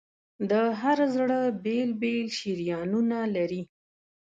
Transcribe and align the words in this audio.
د 0.49 0.51
هر 0.81 0.99
زړه 1.15 1.39
بېل 1.63 1.89
بېل 2.01 2.27
شریانونه 2.39 3.19
لري. 3.35 3.61